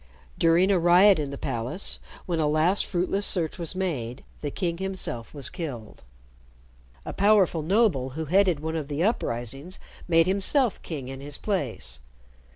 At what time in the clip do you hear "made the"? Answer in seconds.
3.75-4.49